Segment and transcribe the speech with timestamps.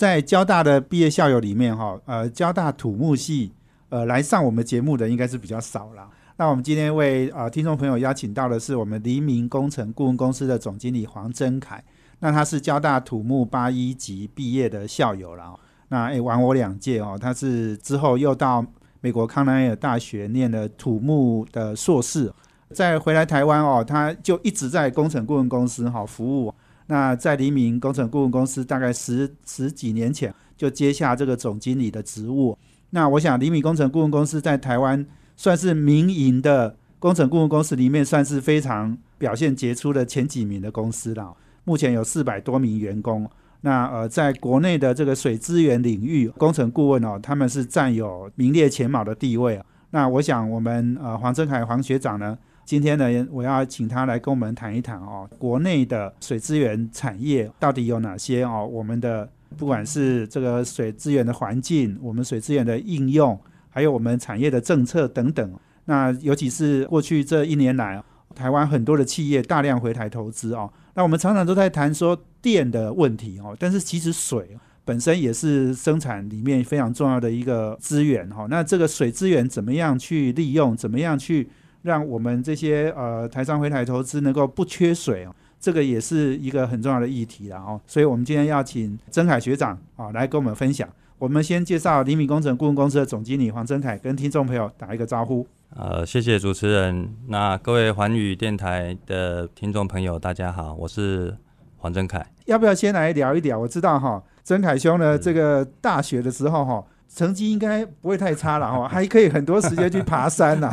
[0.00, 3.52] 在交大的毕业校友里面，哈，呃，交大土木系，
[3.90, 6.08] 呃，来上我们节目的应该是比较少了。
[6.38, 11.84] 那我们今天为啊听众朋友邀请到的是我们黎明工程顾问公司的总经理黄真凯。
[12.20, 15.54] 那他是交大土木八一级毕业的校友了。
[15.88, 18.64] 那诶，晚我两届哦，他是之后又到
[19.02, 22.32] 美国康奈尔大学念了土木的硕士。
[22.72, 26.54] 再回来台湾哦，他就一直在工程顾问公司哈服务。
[26.90, 32.58] 那在黎明工程顾问公司，大概十十几年前就接下这个总经理的职务。
[32.90, 35.06] 那我想，黎明工程顾问公司在台湾
[35.36, 41.32] 算是民营的工程顾问公司里面，算是非常表现杰出的前几名的公司了。
[41.62, 43.30] 目前有四百多名员工。
[43.60, 49.62] 那呃，在国内的这个水资源领域，工程顾问哦，他们是占有名列前茅的地位。
[49.90, 52.36] 那我想，我们呃黄正凯黄学长呢？
[52.70, 58.64] 今天呢，我要请他来跟我们谈一谈哦，国内的水资源产业到底有哪些哦？
[58.64, 63.36] 我们的不管是这个水资源的环境，我们水资源的应用，
[63.70, 65.52] 还有我们产业的政策等等。
[65.86, 68.00] 那尤其是过去这一年来，
[68.36, 70.72] 台湾很多的企业大量回台投资哦。
[70.94, 78.46] 那我们常常都在谈说电的问题哦，但是其实水本身也是生产里面非常重要的一个资源哈。
[78.48, 80.76] 那这个水资源怎么样去利用？
[80.76, 81.50] 怎么样去？
[81.82, 87.80] 让我们这些呃台商回台投资能够不缺水哦，这个也是一个很重要的议题了哦。
[87.86, 90.88] 所以我们今天要请曾凯学长啊来跟我们分享。
[91.18, 95.46] 我们先介绍黎明工程顾问公司的总经理黄曾凯，跟听众朋友打一个招呼。
[95.76, 97.14] 呃，谢谢主持人。
[97.28, 101.36] 那各位环宇电台的听众朋友，大家好，我是
[101.76, 102.26] 黄曾凯。
[102.46, 103.58] 要不要先来聊一聊？
[103.58, 106.84] 我知道哈，曾凯兄呢，这个大学的时候哈。
[107.12, 110.72] 成绩应该不会太差了哈，还可以很多时间去爬山呐。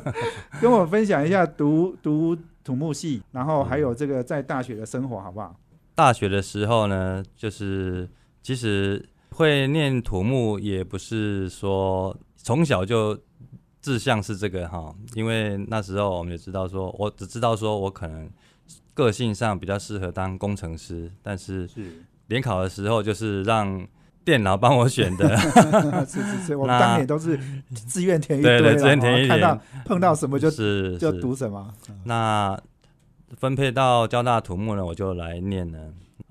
[0.60, 5.56] 跟我分享一下读读土木系，然后还有这个在大学的生活好不好？
[5.94, 8.06] 大学的时候呢，就是
[8.42, 13.18] 其实会念土木，也不是说从小就
[13.80, 18.30] 志向是这个哈，因为那时候我们也知道说，我只知道说我可能
[18.92, 21.66] 个性上比较适合当工程师，但是
[22.26, 23.88] 联考的时候就是让。
[24.30, 25.36] 电脑帮我选的，
[26.06, 27.36] 是是是，我们当年都是
[27.74, 31.74] 自愿填一堆对，自愿填一看到碰到什么就是就读什么。
[32.04, 32.56] 那
[33.36, 35.78] 分配到交大土木呢，我就来念了。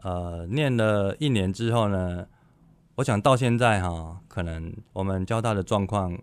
[0.04, 2.26] 呃，念了一年之后呢，
[2.96, 6.18] 我想到现在哈，可能我们交大的状况，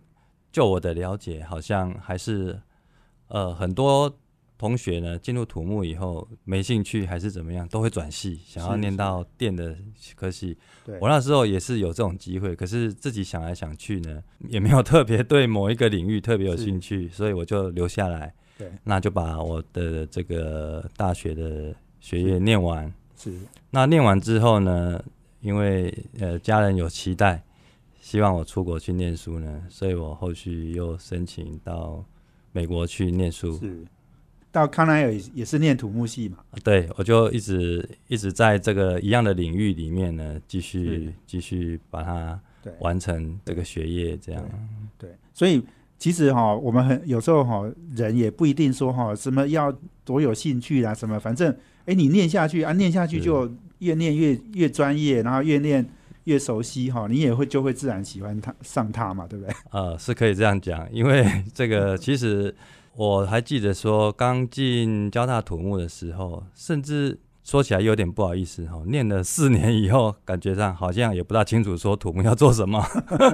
[0.50, 2.58] 就我的了解，好像还是
[3.28, 4.16] 呃很多。
[4.58, 9.76] 同学呢，进入土木以后没兴趣还是怎么样，都会转系，想要念到电的
[10.14, 10.56] 科系。
[11.00, 18.32] 我那时候也是有这种机会，可是自己想来想去呢，也没有特别对某一个领域特别有兴趣，所以我就留下来。
[18.56, 22.90] 对，那就把我的这个大学的学业念完。
[23.14, 23.38] 是，
[23.70, 25.02] 那念完之后呢，
[25.40, 27.42] 因为呃家人有期待，
[28.00, 32.02] 希望我出国去念书呢，所以我后续又申请到
[32.52, 33.58] 美国去念书。
[33.58, 33.84] 是。
[34.52, 36.38] 到康奈尔也是念土木系嘛？
[36.64, 42.40] 对，我就一直一直在这个一样的领域里面呢，继续继续把它
[42.78, 44.42] 完成这个学业，这样。
[44.96, 45.62] 对，所以
[45.98, 49.70] 其实哈，我们很有时候哈，人也不一定说哈，什么要
[50.06, 55.86] 多有兴趣啊，什么，反正哎，你念下去啊，念下去就越念越越专业，然后越念
[56.24, 59.54] 越熟悉哈，你也会就会自然喜欢他上他嘛，对不对？
[59.70, 62.54] 呃，是可以这样讲，因为这个其实。
[62.96, 72.82] 我还记得说，刚进交大土木的时候，甚至说起来有点不好意思哈，念了四年以后，感觉上好像也不大清楚说土木要做什么。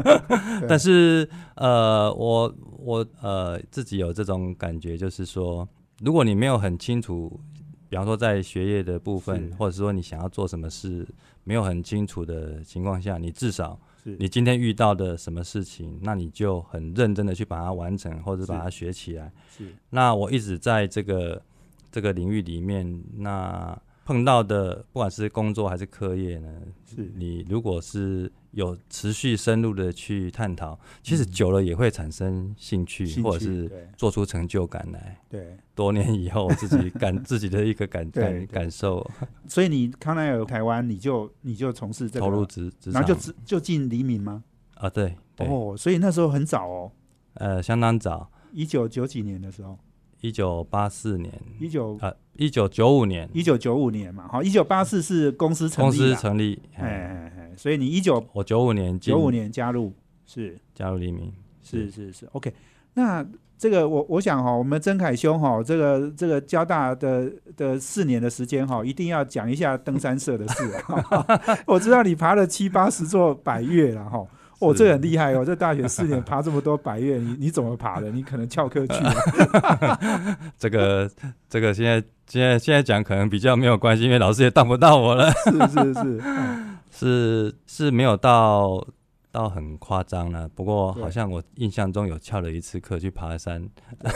[0.69, 5.69] 但是呃，我我呃自己有这种感觉，就是说，
[6.00, 7.41] 如果你没有很清楚，
[7.88, 11.06] 比方说在学业的部分，或者说你想要做什么事，
[11.44, 13.79] 没有很清楚的情况下，你至少。
[14.04, 19.32] 你今天遇到的什么事情，那你就很认真的去把它完成，或者把它学起来。
[19.50, 21.43] 是，那我一直在这个
[21.90, 23.81] 这个领域里面，那。
[24.04, 35.19] 碰到的不管是工作还是课业呢，是你如果是有持续深入的去探讨，其实久了也会产生兴趣，或者是做出成就感来。
[35.28, 39.06] 对，多年以后自己感 自己的一个感感感受。
[39.49, 44.44] 所以你康奈尔台湾，你就你就从事这个投入职，然后就就进黎明吗？
[44.75, 46.93] 啊，对对，哦，所以那时候很早哦，
[47.34, 49.78] 呃，相当早，一九九几年的时候，
[50.20, 59.93] 一九八四年，一九啊，一九九五年，一九九五年嘛，好，一九八四是公司成立公司成立，哎所以你一九我九五年九五年加入，
[60.26, 61.32] 是加入黎明，
[61.62, 62.52] 是是是，OK。
[62.94, 63.25] 那
[63.56, 71.58] 这个我我想哈、我们曾凯兄哈、这个这个交大的的四年的时间哈、一定要讲一下登山社的事啊。
[71.66, 74.26] 我知道你爬了七八十座百岳了哈。
[74.58, 75.44] 哦，是这很厉害哦！
[75.44, 78.12] 这大学四年爬这么多百越，你你怎么爬的？
[78.12, 80.38] 你可能翘课去了。
[80.56, 81.10] 这个
[81.48, 88.87] 这个现在现在现在讲可能比较没有关系，因为老师也当不到我了，是是是，嗯是是没有到
[89.33, 93.67] 到很夸张了，不过好像我印象中有翘了一次课去爬山，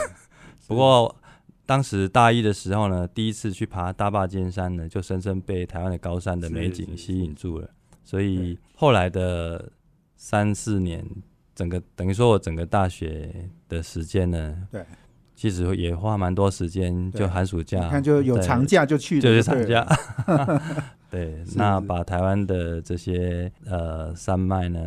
[0.68, 1.16] 不过
[1.64, 7.68] 当时大一的时候呢，第一次去爬大坝尖山呢，就深深被台湾的高山的美景吸引住了，
[8.04, 9.72] 所以后来的
[10.16, 11.04] 三四年，
[11.54, 14.84] 整个等于说我整个大学的时间呢，对，
[15.36, 19.86] 其实也花蛮多时间，就寒暑假，你看就有对长假就去，就是长假。
[21.10, 24.80] 对，那把台湾的这些呃山脉呢，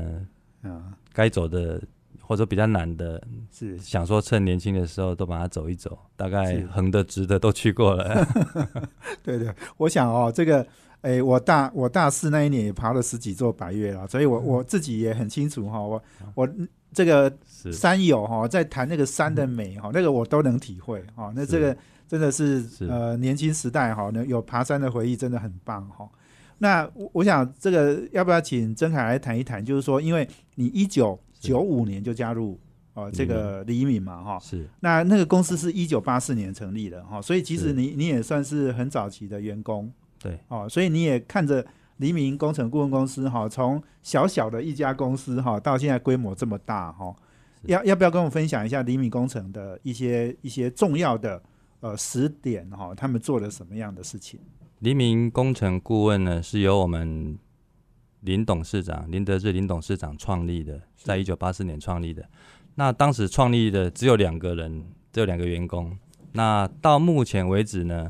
[0.64, 1.80] 嗯，该走的
[2.20, 3.78] 或者比较难的，是。
[3.78, 6.66] 想说趁年轻的时候都把它走一走，大概是。
[6.68, 8.28] 横的直的都去过了。
[9.24, 10.66] 对对，我想哦，这个，
[11.02, 16.02] 哎，我大我大四那一年也爬了十几座白月了，所以我我自己也很清楚哈、我
[16.36, 16.50] 我
[16.92, 17.32] 这个
[17.72, 21.76] 山友哈、在谈那个山的美哈、那个我都能体会哈、那这个
[22.08, 22.86] 真的是是。
[22.88, 26.10] 呃年轻时代哈、能有爬山的回忆真的很棒哈、
[26.58, 29.64] 那我我想这个要不要请曾凯来谈一谈？
[29.64, 32.60] 就是说，因为你一九九五年就加入
[32.94, 34.68] 哦这个黎明嘛哈、是。
[34.80, 39.92] 那那个公司是一九八四年成立的哈，所以其实你你也算是很早期的员工
[40.22, 41.66] 对，哦，所以你也看着
[42.00, 47.16] 黎明工程顾问公司哈，从小小的一家公司哈，到现在规模这么大哈，
[47.64, 51.42] 要要不要跟我分享一下黎明工程的一些一些重要的
[51.82, 54.40] 呃时点哈，他们做了什么样的事情？
[54.80, 57.38] 黎明工程顾问呢，是由我们
[58.22, 62.26] 林董事长林德志林董事长创立的，在一九八四年创立的。
[62.76, 65.98] 那当时创立的只有两个人，只有两个员工。
[66.32, 68.10] 那到目前为止呢，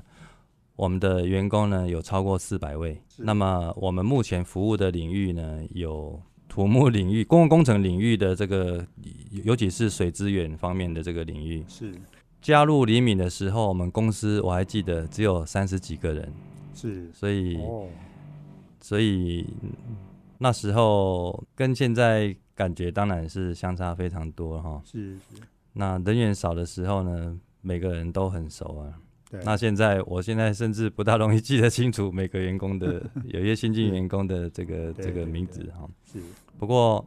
[0.80, 2.98] 我们的员工呢有超过四百位。
[3.18, 6.18] 那么我们目前服务的领域呢，有
[6.48, 8.88] 土木领域、 公共工程领域的这个，
[9.44, 11.66] 尤其是水资源方面的这个领域。
[11.68, 11.94] 是
[12.42, 16.31] 加入李敏的时候，我们公司我还记得只有三十几个人，
[16.74, 17.86] 是所以、哦，
[18.80, 19.72] 所以嗯
[20.38, 24.81] 那时候跟现在感觉当然是相差非常多哈。
[24.86, 25.42] 是是，
[25.74, 28.94] 那人员少的时候呢，每个人都很熟啊。
[29.30, 35.88] 对，那现在我现在甚至不大容易记得清楚每个员工的 有一些新进员工的这个这个名字哈。
[36.12, 36.20] 是。
[36.58, 37.06] 不过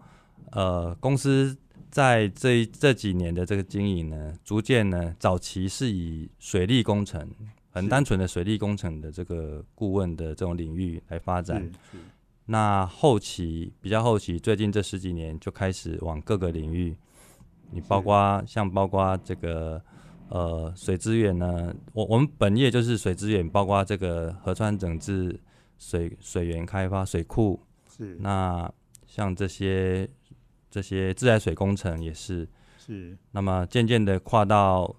[0.51, 1.57] 呃，公司
[1.91, 7.29] 在这这几年的这个经营呢，逐渐呢，早期是以水利工程。
[7.75, 11.73] 很单纯的水利工程的这个顾问的这种领域来发展，
[12.45, 16.95] 那后期比较后期，最近这十几年就开始往各个领域，
[17.71, 19.83] 你包括像包括这个
[20.33, 25.39] 呃水资源呢，我我们本业就是水资源，包括这个河川整治、
[25.79, 28.73] 水水源开发、水库，是那
[29.07, 30.09] 像这些
[30.71, 34.97] 这些自来水工程也是，是那么渐渐的跨到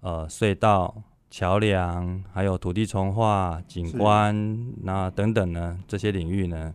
[0.00, 6.74] 呃隧道、桥梁，还有土地重化、景观，那等等呢这些领域呢。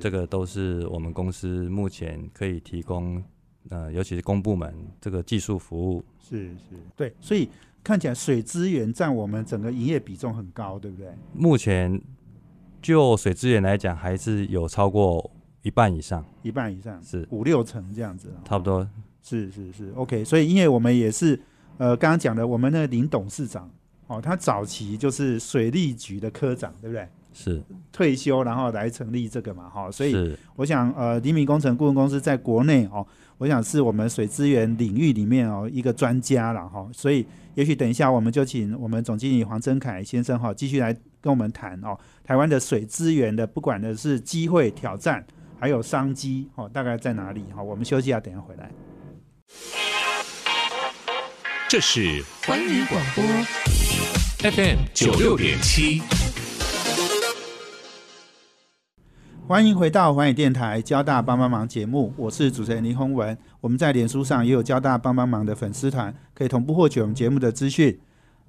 [0.00, 3.20] 这个都是我们公司目前可以提供，
[3.70, 6.04] 呃，尤其是公部门这个技术服务。
[6.30, 7.48] 是是，对，所以
[7.82, 11.08] 看起来水资源占我们整个营业比重很高，对不对？
[11.34, 12.00] 目前
[12.80, 15.30] 就水资源来讲，还是有超过
[15.62, 18.32] 一半以上，一半以上，是五六成这样子。
[18.44, 18.88] 差不多
[19.22, 20.24] 是是是，OK。
[20.24, 21.38] 所以因为我们也是
[21.78, 23.70] 呃，刚刚讲的，我们那个林董事长
[24.06, 27.08] 哦，他早期就是水利局的科长，对不对？
[27.32, 33.06] 是退休然后来成立这个嘛，哈、所以我想呃，黎明工程顾问公司在国内哦，
[33.38, 45.24] 我想是我们水资源领域里面哦一个专家了哈、所以也许等一下我们就请我们总经理黄真凯先生哈、继续来跟我们谈哦，台湾的水资源的不管的是机会、挑战，
[45.58, 48.70] 还有商机哦，大概在哪里哈、我们休息一下，等一下回来。
[51.68, 53.22] 这是环宇广播
[54.50, 56.02] FM 九六点七。
[59.50, 63.36] 欢迎回到环宇电台交大帮帮忙节目，我是主持人林宏文。
[63.60, 67.98] 我们在脸书上也有交大帮帮忙的粉丝团，可以同步获取我们节目的资讯。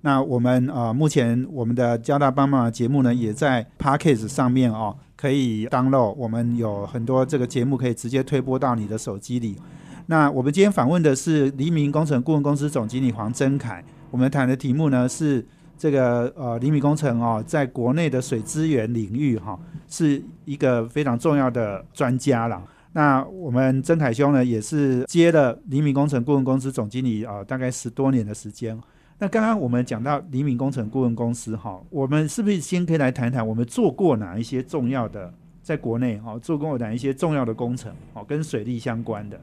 [0.01, 6.13] 那我们呃，目前我们的交大帮忙节目呢，也在 Podcast 上面哦，可以 download。
[6.13, 9.57] 我们有很多这个节目可以直接推播到你的手机里。
[10.05, 13.83] 那我们今天访问的是黎明工程顾问公司总经理黄真凯。
[14.11, 15.43] 我们谈的题目呢是
[15.81, 22.61] 这个呃，黎明工程哦，在国内的水资源领域哈，是一个非常重要的专家了。
[22.93, 28.79] 那我们曾凯兄呢，也是接了黎明工程顾问公司总经理啊，大概十多年的时间。
[29.17, 35.33] 那刚刚我们讲到黎明工程顾问公司哈，我们是不是先可以来谈谈我们做过哪一些重要的
[35.63, 39.41] 在国内哈做过哪一些重要的工程哦，跟水利相关的，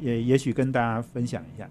[0.00, 1.66] 也也许跟大家分享一下。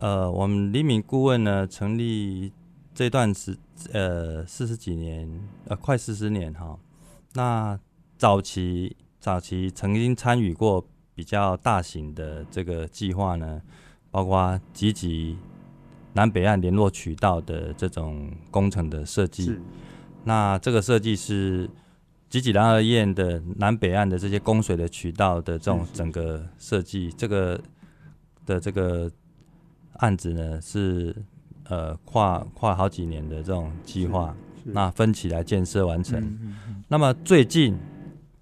[0.00, 2.52] 呃，我们黎明顾问呢成立
[2.96, 3.54] 这段时
[3.92, 5.30] 呃四十几年
[5.66, 6.78] 呃快四十年哈，
[7.34, 7.78] 那
[8.16, 10.82] 早期早期曾经参与过
[11.14, 13.60] 比较大型的这个计划呢，
[14.10, 15.36] 包括积极。
[16.14, 19.54] 南北岸联络渠道的这种工程的设计，
[20.24, 21.68] 那这个设计是
[22.30, 27.60] 吉吉兰二堰的南北岸的这些供水的渠道的这种整个设计，这个
[28.46, 29.12] 的这个
[29.98, 31.14] 案子呢是
[31.68, 36.38] 呃跨跨好几年的这种计划，那分起来建设完成。
[36.88, 37.76] 那么最近。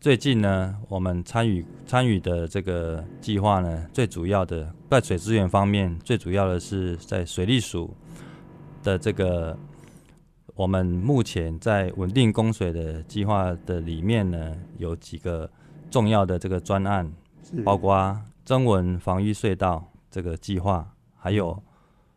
[0.00, 7.96] 最近呢，我们参与参与的这个计划呢，最主要的在水资源方面，最主要的是在水利署
[8.82, 9.58] 的这个，
[10.54, 15.50] 我们目前在稳定供水的计划的里面呢，有几个
[15.90, 17.10] 重要的这个专案，
[17.64, 18.14] 包括
[18.44, 21.62] 增文防御隧道这个计划，还有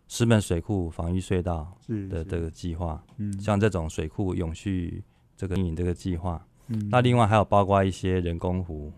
[0.08, 1.76] 石门水库防御隧道
[2.10, 5.04] 的这个计划，嗯，像这种水库永续
[5.36, 6.46] 这个运营这个计划。
[6.70, 8.92] 嗯那另外还有包括一些人工湖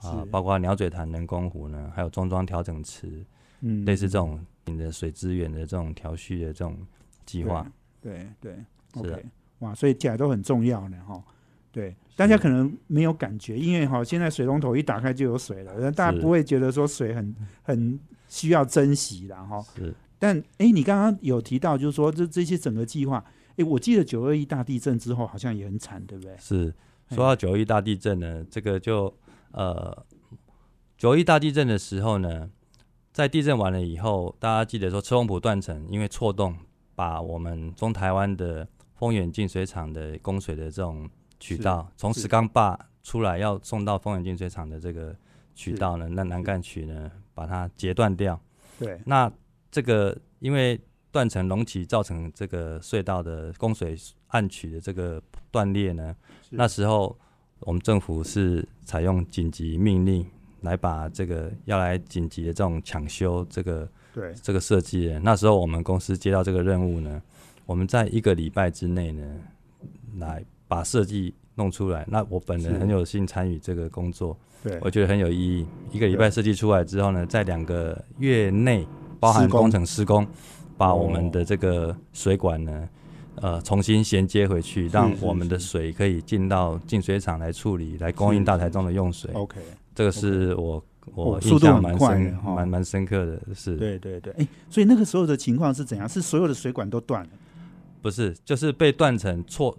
[0.00, 3.22] 啊，包括鸟嘴潭人工湖呢，还有中庄调整池，
[3.60, 6.78] 嗯，类似这种你的水资源的这种调蓄的这种
[7.26, 7.70] 计划。
[8.00, 8.56] 对对
[8.94, 9.22] ，OK，
[9.58, 11.22] 哇，所以起来都很重要呢哈。
[11.70, 19.62] 对，大家可能没有感觉，因为哈现在水龙头一打开就有水了，大家不会觉得说水很很需要珍惜的哈。
[20.20, 23.24] 是，但哎，你刚刚有提到就是说这这些整个计划，
[23.56, 26.36] 哎，我记得九二一大地震之后好像也很惨，对不对？
[26.38, 26.74] 是。
[27.08, 29.12] 说到九一大地震呢，这个就
[29.50, 30.06] 呃，
[30.96, 32.48] 九一大地震的时候呢，
[33.12, 36.56] 在地震完了以后，大家记得说，车龙埔断层因为错动，
[36.94, 41.10] 把我们中台湾的丰原净水厂的供水的这种
[41.40, 45.12] 渠道，从石冈坝出来要送到丰原净水厂的这个
[45.56, 48.40] 渠道呢，那南干渠呢，把它截断掉。
[48.78, 49.28] 对，那
[49.70, 50.80] 这个因为
[51.12, 53.96] 断层隆起造成这个隧道的供水
[54.28, 56.14] 暗渠的这个断裂呢。
[56.50, 57.16] 那时候，
[57.60, 60.24] 我们政府是采用紧急命令
[60.60, 65.18] 来把这个要来紧急的这种抢修这个对这个设计的。
[65.20, 67.20] 那时候我们公司接到这个任务呢，
[67.66, 69.36] 我们在一个礼拜之内呢，
[70.18, 72.04] 来把设计弄出来。
[72.08, 75.66] 那我本人很有幸参与这个工作，对我觉得很有意义。
[75.90, 78.86] 一个礼拜设计出来之后呢，在两个月内，
[79.20, 80.26] 包含工程施工，
[80.76, 82.88] 把我们的这个水管呢。
[83.36, 89.30] 呃，重新衔接回去，让我们的水可以进到净水厂来处理，来供应大台中的用水。
[89.32, 89.58] OK，
[89.94, 90.84] 这个是我
[91.14, 93.40] 我印象蛮深、蛮蛮深刻的。
[93.54, 94.30] 是，对对对。
[94.34, 96.06] 哎，所以那个时候的情况是怎样？
[96.06, 97.30] 是所有的水管都断了？
[98.02, 99.74] 不是，就是被断成错，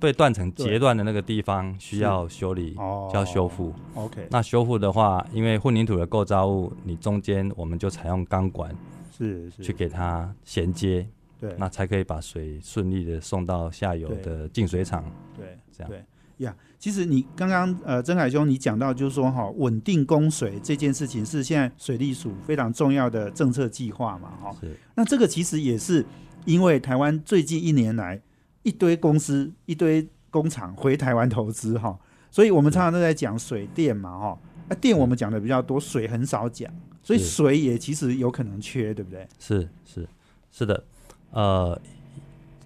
[0.00, 2.74] 被断成截断的那个地方需要修理，
[3.12, 3.72] 要修复。
[3.94, 8.74] OK，那修复的话，因为混凝土的构造物，你中间我们就采用钢管，
[9.16, 11.06] 是去给它衔接。
[11.38, 15.04] 对，那才可以把水顺利的送到下游的净水厂。
[15.36, 15.90] 对，这样。
[15.90, 16.04] 对
[16.44, 24.56] 呀，其实你刚刚呃，曾海兄你讲到就是说哈，稳定供水这件事情是现在水利署非常重要的政策计划嘛，哈。
[24.60, 24.74] 是。
[24.94, 26.04] 那这个其实也是
[26.44, 28.20] 因为台湾最近一年来
[28.62, 31.98] 一堆公司、一堆工厂回台湾投资哈，
[32.30, 34.38] 所以我们常常都在讲水电嘛，哈。
[34.68, 39.26] 那电我们讲的比较多，水很少讲，所以水也其实有可能缺，对不对？
[39.38, 40.08] 是是
[40.52, 40.84] 是的。
[41.32, 41.80] 呃，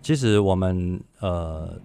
[0.02, 1.80] 其实我们呃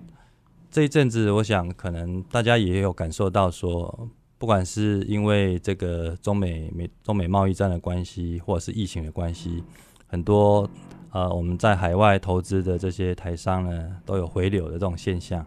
[0.70, 9.64] 这一阵子，我想可能大家也有感受到，说不管是因为这个中美美中美贸易战的关系，或者是疫情的关系，
[10.08, 10.70] 很多
[11.12, 15.46] 呃我们在海外投资的这些台商呢，都有回流的这种现象。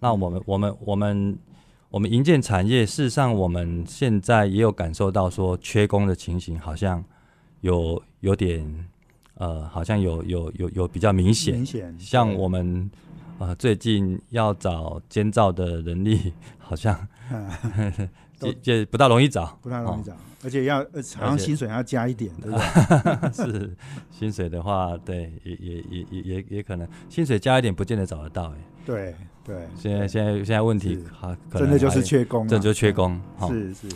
[0.00, 1.38] 那我们我们我们
[1.90, 7.04] 我们营建产业，事实上我们现在也有感受到说缺工的情形，好像
[7.60, 8.88] 有有点。
[9.40, 12.90] 呃，好像有有有有比较明显，明显像我们
[13.38, 17.06] 呃，最近要找监造的人力， 好像
[18.40, 23.32] 都也也不大容易找，不太容易哦找，而且要呃好像薪水还要加一点，对不对？
[23.34, 23.76] 是
[24.10, 28.56] 薪水的话，对，也也也也也也可能薪水加一点，不见得找得到哎。
[28.86, 29.14] 对
[29.44, 33.20] 对，现在现在现在问题是还可能真的就是缺工啊，这就缺工。
[33.36, 33.86] 好，是是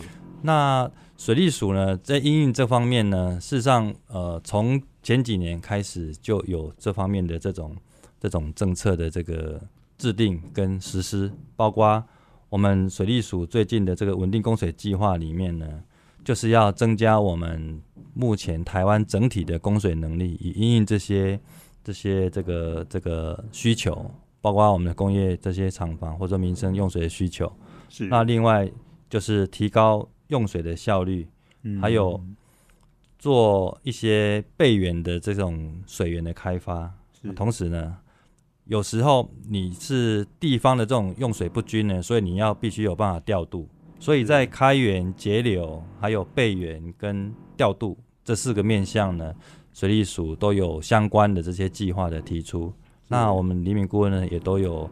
[0.41, 7.75] 那水利署呢，在应用这方面呢，事实上，呃，从前几年开始就有这方面的这种
[8.19, 9.59] 这种政策的这个
[9.97, 12.03] 制定跟实施，包括
[12.49, 15.81] 我们水利署最近的这个稳定供水计划里面呢，
[16.23, 17.81] 就是要增加我们
[18.13, 21.39] 目前台湾整体的供水能力，以应应这些
[21.83, 27.51] 这些这个这个需求，包括我们的工业这些厂房或者民生用水的需求。
[27.89, 28.69] 是，那另外
[29.09, 31.27] 就是提高用水的效率，
[31.63, 32.19] 嗯还有
[33.19, 36.91] 做一些备源的这种水源的开发。
[37.21, 37.97] 是同时呢，
[38.65, 43.67] 有时候你是地方的这种用水不均呢，所以你要必须有办法调度。
[44.03, 49.33] 所以在开源、节流、还有备源跟调度这四个面向呢，
[49.71, 52.73] 水利署都有相关的这些计划的提出。
[53.07, 54.89] 那我们黎明顾问呢，也都有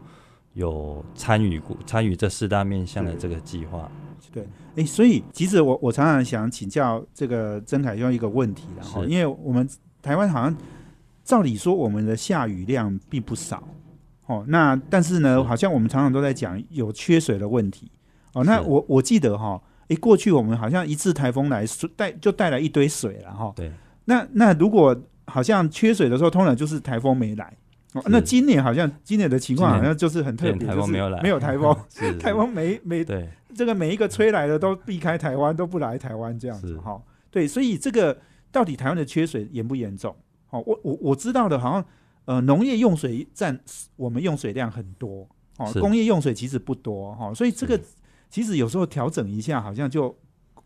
[0.54, 3.86] 有参与过参与这四大面向的这个计划。
[4.32, 9.68] 对，哎，所以其实我我常常想请教这个曾凯兄一个问题然后因为我们
[10.00, 10.56] 台湾好像
[11.22, 13.62] 照理说我们的下雨量并不少，
[14.24, 17.90] 哦，那但是呢，好像我们常常都在讲有缺水的问题，
[18.34, 21.64] 哦，那我我记得哈，诶，过去我们好像一次台风来
[21.96, 23.70] 带就带来一堆水了哈，对，
[24.06, 24.96] 那那如果
[25.26, 27.52] 好像缺水的时候，通常就是台风没来。
[27.94, 31.20] 哦，那今年好像今年的情况好像就是很特别，台风就是没有来。
[31.20, 31.76] 没有台风，
[32.18, 33.28] 台风没没对。
[33.54, 36.78] 这个每一个吹来的都避开台湾，都不来台湾这样子是。
[36.78, 36.98] 哈。
[37.30, 38.18] 对，所以这个
[38.50, 40.16] 到底台湾的缺水严不严重？
[40.48, 41.84] 哦，我我我知道的，好像
[42.24, 43.60] 呃农业用水占
[43.96, 47.78] 我们用水量很多，哦，工业用水其实不多哈，所以这个
[48.32, 50.16] 其实有时候调整一下，好像就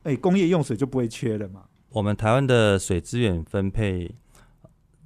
[0.05, 1.65] 哎工业用水就不会缺了嘛。
[1.91, 4.07] 我们台湾的水资源分配，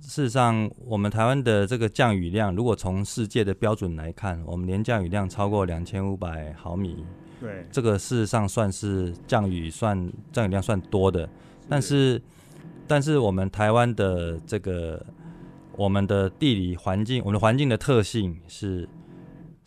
[0.02, 7.02] 事实上，我们台湾的这个降雨量，如果从世界的标准来看，我们年降雨量超过两千五百毫米，
[7.40, 11.26] 对，这个事实上算是降雨算降雨量算多的。
[11.66, 12.20] 但是，
[12.86, 15.02] 但是我们台湾的这个
[15.76, 18.86] 我们的地理环境，我们的环境的特性是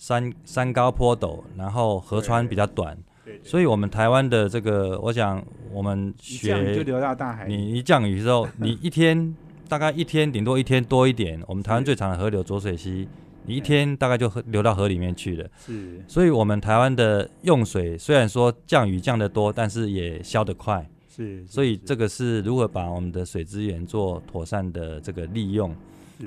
[0.04, 7.48] 山山高坡陡，然后河川比较短，对对所以我们台湾的这个，我想我们雨就学流到大海。
[7.48, 9.34] 你一降雨之后，你一天
[9.70, 13.08] 大概一天顶多一天多一点，我们台湾最长的河流浊水溪，
[13.46, 15.50] 你一天大概就流到河里面去了。
[15.66, 20.86] 是所以，我们台湾的用水虽然说降雨降得多，但是也消得快。
[21.08, 25.74] 是，所以，这个个是如何把我们的水资源做妥善的这个利用，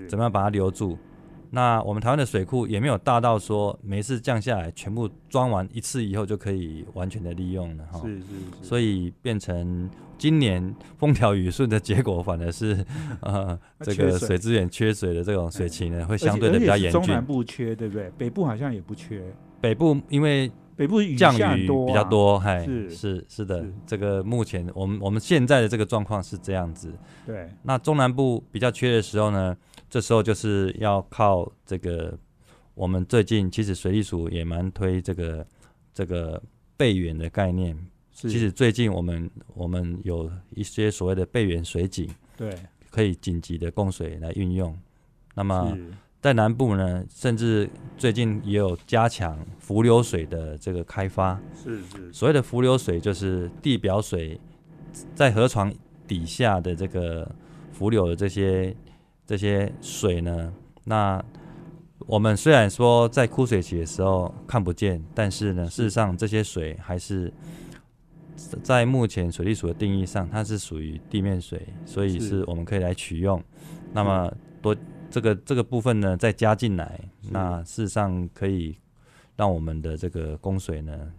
[0.08, 0.96] 怎么么样把它留住？
[1.50, 8.00] 那我们台湾的水库也没有大到说每次降下来全部装完一次以后就可以完全的利用了哈。
[8.04, 8.24] 是是
[8.60, 12.84] 是，所以变成今年风调雨顺的结果，反而是
[13.20, 17.24] 呃这个水资源缺水的这种水情呢，会相对的比较而且是中南。
[17.24, 18.10] 部缺，对不对？
[18.18, 19.22] 北部好像也不缺，
[19.60, 26.92] 北部因为北部雨降雨多、啊、比较，多，嗨，是是是的是，这个目前我们我们现在的这个状况是这样子。
[27.24, 29.56] 对，那中南部比较缺的时候呢，
[29.88, 32.18] 这时候就是要靠这个，
[32.74, 35.46] 我们最近其实水利署也蛮推这个
[35.94, 36.42] 这个
[36.76, 37.76] 备援的概念。
[38.12, 42.54] 是其实最近我们我们有一些所谓的备援水井，对，
[42.90, 44.74] 可以紧急的供水来运用。
[45.34, 45.84] 那么是
[46.26, 51.40] 在南部呢，甚至最近也有加强浮流水的这个开发。
[51.54, 54.36] 是是所谓的浮流水，就是地表水
[55.14, 55.72] 在河床
[56.04, 57.30] 底下的这个
[57.70, 58.74] 浮流的这些
[59.24, 61.24] 这些水呢，那
[62.00, 67.32] 我们虽然说在枯水期的时候看不见，但是呢，事实上这些水还是
[68.64, 73.40] 在目前水利署的定义上，它是属于地面水，所以是是我们可以来取用。
[73.92, 74.28] 那么
[74.60, 74.74] 多
[75.16, 77.00] 这个这个部分呢，再加进来，
[77.30, 78.76] 那事实上可以
[79.34, 81.10] 让我们的这个供水呢，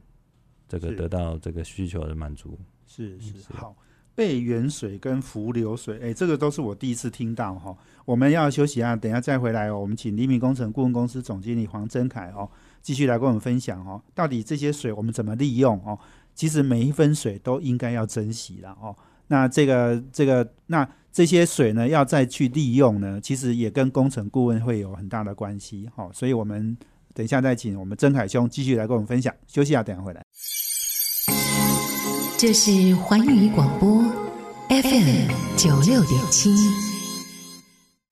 [0.70, 2.60] 这个得到这个需求的满足。
[2.86, 3.76] 是是是好。
[4.14, 7.76] 备源水跟浮流水，哎，这个都是我第一次听到哈。
[8.06, 9.80] 我们要休息啊，等一下再回来哦。
[9.80, 12.48] 我们请黎明工程顾问公司总经理黄真凯哦，
[12.84, 15.98] 继续来跟我们分享哦，到底这些水我们怎么利用哦？
[16.36, 18.96] 其实每一分水都应该要珍惜了哦。
[19.26, 26.12] 那这个这个，那这些水呢，要再去利用呢，其实也跟工程顾问会有很大的关系好、哦。
[26.14, 26.78] 所以我们
[27.16, 29.34] 等一下再请我们曾凯兄继续来跟我们分享。
[29.48, 30.22] 休息啊，等一下回来。
[32.38, 34.04] 这是环宇广播
[34.70, 36.52] FM 九六点七。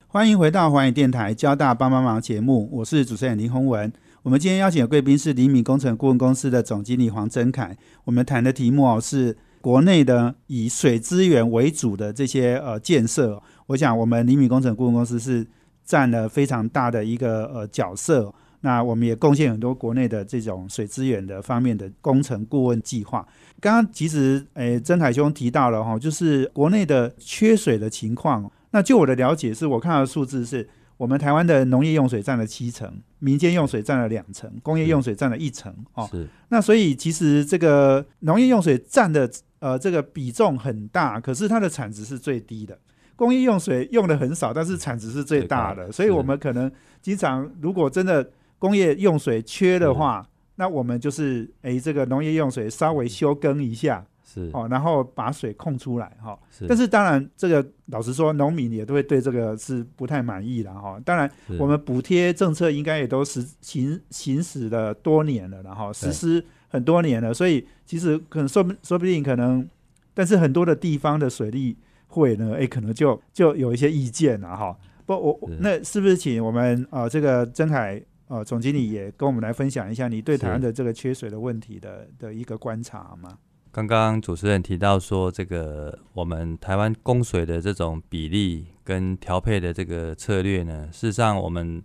[0.08, 3.92] 欢迎回到华语电台交大帮帮忙节目，我是主持人林宏文。
[4.24, 7.78] 我们今天邀请的贵宾是黎明工程顾问公司的总经理黄真凯。
[8.02, 13.42] 我们谈的题目哦是国内的以水资源为主的这些呃建设。
[13.66, 15.44] 我想我们厘米工程顾问公司是
[15.84, 18.32] 占了非常大的一个呃角色。
[18.60, 23.26] 那我们也贡献很多国内的这种水资源的方面的工程顾问计划。
[23.60, 28.48] 刚刚其实诶，曾凯兄提到了哈，就是国内的缺水的情况。
[28.70, 36.08] 那就我的了解，是我看到的数字是，我们台湾的农业用水占了七成，民间用水占了两成，工业用水占了一成哦。
[36.08, 36.28] 是。
[36.50, 42.78] 那所以其实这个农业用水占的呃这个比重很大，可是它的产值是最低的。
[43.14, 45.90] 工业用水用的很少，但是产值是最大的。
[45.90, 54.04] 所以我们可能经常如果真的工业用水缺的话，那我们就是诶这个农业用水稍微休耕一下。
[54.28, 56.36] 是哦，然后把水空出来哈。
[56.50, 61.00] 是，但是当然，这个老实说，农民也都会对这个是不太满意的哈。
[61.04, 69.68] 当然，我们补贴政策应该也都实行行驶了多年了，然后实施很多年了，所以其实可能说不说不定可能，
[70.14, 71.76] 但是很多的地方的水利
[72.08, 74.76] 会呢，哎，可能就就有一些意见了哈。
[75.04, 83.38] 不，我那是不是请我们呃这个曾海呃总经理也跟我们来分享一下你对台湾的这个缺水的问题的的一个观察吗？
[83.70, 91.82] 刚刚主持人提到说，这个我们台湾供水的这种比例跟调配的这个策略呢，事实上我们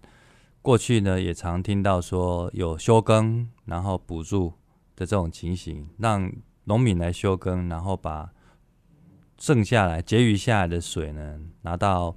[0.62, 4.54] 过去呢也常听到说有休耕然后补助
[5.02, 6.32] 的这种情形，让
[6.66, 8.30] 农民来休耕，然后把
[9.40, 12.16] 剩下来结余下来的水呢拿到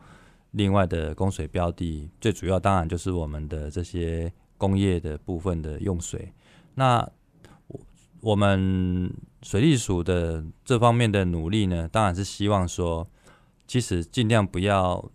[0.50, 6.30] 另外的供水标的，最主要当然就是我们的这些工业的部分的用水。
[6.74, 7.08] 那
[8.20, 13.08] 我们水利署的这方面的努力呢，当然是希望说，
[13.66, 15.10] 其实尽量不要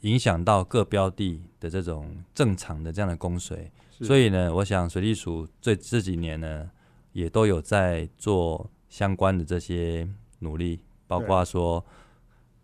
[0.00, 3.70] 影响到各标的的这种正常的这样的供水。
[4.00, 6.68] 所以呢，我想水利署这这几年呢，
[7.14, 10.06] 也都有在做相关的这些
[10.40, 11.82] 努力，包括说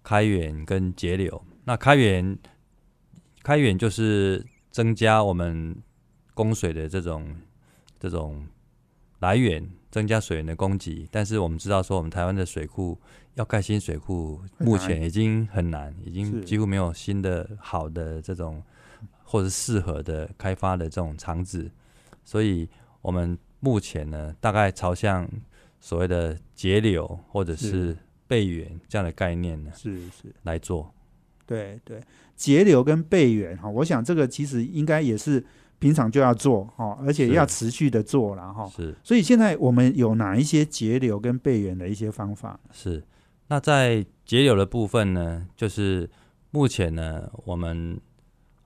[0.03, 1.43] 开源跟节流。
[1.65, 2.39] 那开源，
[3.43, 5.75] 开源就是增加我们
[6.35, 7.35] 供水的这种
[7.99, 8.47] 这种
[9.21, 9.67] 来源。
[9.91, 12.97] 增加水源的供给，但是我们知道说，我们台湾的水库
[13.35, 18.63] 要盖新水库，目前已经很难，已经几乎没有新的好的这种
[19.25, 21.69] 或者适合的开发的这种场址，
[22.25, 22.69] 所以
[23.03, 25.29] 我们目前呢，大概朝向
[25.81, 27.97] 所谓的节流或者是
[28.27, 30.93] 备援这样的概念呢，是是来做。
[31.47, 32.03] 对对，
[32.35, 35.45] 节流跟备援哈，我想这个其实应该也是。
[35.81, 38.69] 平常就要做哈，而且要持续的做了哈。
[38.69, 42.61] 是，所以现在我们有哪一些节流跟备援的一些方法？
[42.71, 43.03] 是，
[43.47, 46.11] 那在节流的部分呢，就是
[46.51, 47.99] 目前呢，我们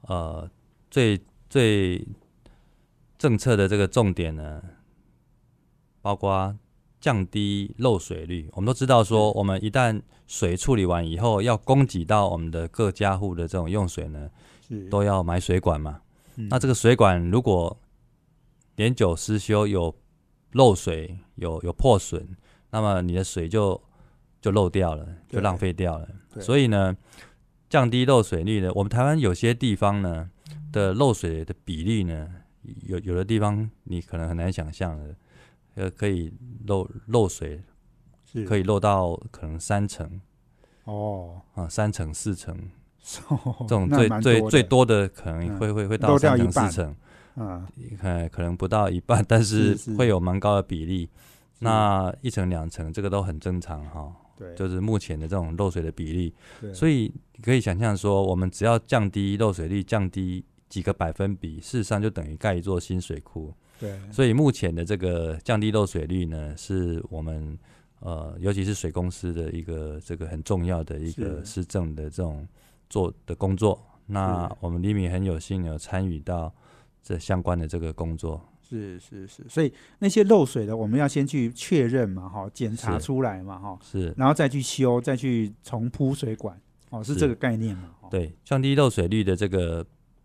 [0.08, 0.50] 呃
[0.90, 2.04] 最最
[3.16, 4.60] 政策的这个重点呢，
[6.04, 6.54] 包括
[7.00, 8.50] 降低漏水率。
[8.52, 14.28] 我们都知道说，我们一旦水处理完以后，要供给到我们的各家户的这种用水呢，
[14.90, 16.02] 都要买水管嘛。
[16.50, 17.80] 那这个水管如果
[18.76, 19.96] 年久失修，有
[20.52, 22.36] 漏水、有有破损，
[22.68, 23.80] 那么你的水就
[24.42, 26.06] 就漏掉了，就浪费掉了。
[26.38, 26.94] 所以呢，
[27.70, 30.28] 降低漏水率呢，我们台湾有些地方呢
[30.70, 32.28] 的漏水的比例呢，
[32.82, 35.14] 有有的地方你可能很难想象的，
[35.74, 36.32] 呃，可以
[36.66, 37.62] 漏漏水，
[38.46, 40.20] 可以漏到可能三层，
[40.84, 42.56] 哦，啊，三层四层。
[43.04, 46.96] 这种最最最多的可能会会会到三层四层，
[47.34, 47.68] 啊，
[48.00, 51.06] 可可能不到一半，但是会有蛮高的比例。
[51.58, 56.34] 那一层两层这个都很正常哈，对，就是目前的这种漏水的比例。
[56.72, 63.52] 所以可以想象说，我们只要降低漏水率，降低几个百分比，事实上就等于盖一座新水库。
[63.84, 67.58] 对，所以目前的这个降低漏水率呢，是我们
[68.00, 72.46] 呃，尤其是水公司的一个这个很重要的一个施政的这种。
[72.90, 76.54] 做的工作，那我们李敏很有幸有参与到
[77.02, 78.40] 这相关的这个工作。
[78.62, 87.88] 是是是，所以那些漏水的，我们要先去确认嘛，哈，检查出来嘛，哈，是，然后再去修，再去重铺水管，哦，是这个概念嘛？
[88.10, 89.84] 对，降低漏水率的这个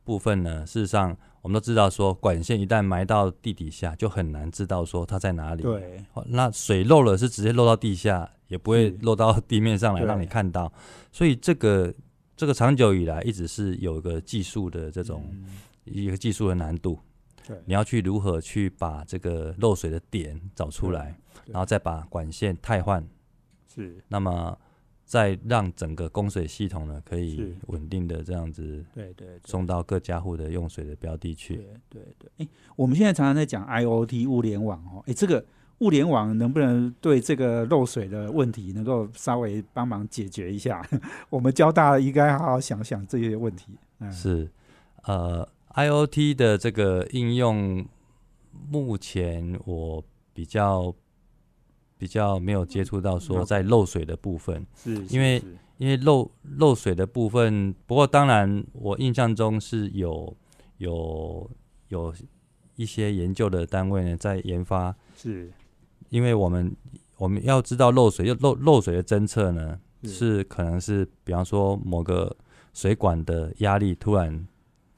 [0.09, 5.61] 部分呢，事实上我们都知道，说管线一旦埋到地底下，就很难知道说它在哪里。
[5.61, 10.73] 对，那水漏了是直接漏到地下，也不会漏到地面上来让你看到，
[11.11, 11.93] 所以这个。
[12.39, 15.29] 这个长久以来一直是有一个技术的这种
[15.83, 16.97] 一个技术的难度，
[17.45, 23.05] 对，你要去如何去把这个漏水的点找出来，然后再把管线汰换，
[23.67, 24.57] 是，那么
[25.09, 31.55] 再让整个供水系统呢可以稳定的这样子对对对送到各家户的用水的标的去。
[31.55, 35.43] 对对对，哎，我们现在常常在讲 IOT 物联网哦，哎，这个
[35.79, 40.87] 物联网能不能对这个漏水的问题能够稍微帮忙解决一下？
[41.31, 43.73] 我们交大应该好好想想这些问题。
[43.97, 44.47] 嗯，是，
[45.05, 47.83] 呃，IOT 的这个应用，
[48.69, 50.03] 目前我
[50.35, 50.93] 比较
[51.99, 55.43] 比较没有接触到说在漏水的部分，是因为
[55.77, 60.35] 因为漏漏水的部分，不过当然我印象中是有
[60.77, 61.51] 有
[61.89, 62.13] 有
[62.77, 65.51] 一些研究的单位呢在研发，是。
[66.07, 66.75] 因为我们
[67.17, 70.09] 我们要知道漏水，就漏漏水的侦测呢是。
[70.09, 72.35] 是可能是比方说某个
[72.73, 74.47] 水管的压力突然